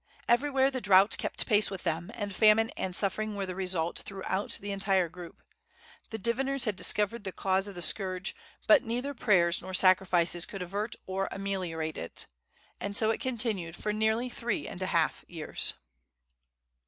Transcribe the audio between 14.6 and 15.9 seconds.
and a half years.